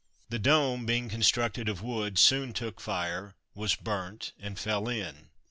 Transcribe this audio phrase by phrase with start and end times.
[0.29, 5.29] The dome, being constructed of wood, soon took fire, was burnt, and fell in.